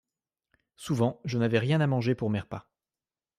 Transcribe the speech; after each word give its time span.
Souvent 0.77 1.19
je 1.25 1.37
n'avais 1.37 1.59
rien 1.59 1.79
à 1.79 1.85
manger 1.85 2.15
pour 2.15 2.31
mes 2.31 2.39
repas. 2.39 2.67